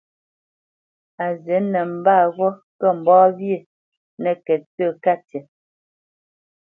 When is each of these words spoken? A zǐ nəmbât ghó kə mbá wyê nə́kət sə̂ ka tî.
A 1.23 1.25
zǐ 1.43 1.57
nəmbât 1.71 2.25
ghó 2.35 2.47
kə 2.79 2.87
mbá 2.99 3.17
wyê 3.37 3.57
nə́kət 4.21 4.63
sə̂ 4.75 4.91
ka 5.03 5.13
tî. 5.27 5.39